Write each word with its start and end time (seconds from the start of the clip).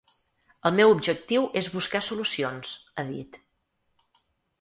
El 0.67 0.71
meu 0.77 0.93
objectiu 0.93 1.43
és 1.61 1.69
buscar 1.73 2.01
solucions, 2.07 2.71
ha 2.95 3.05
dit. 3.11 3.39